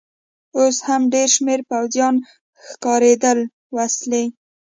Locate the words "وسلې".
3.75-4.23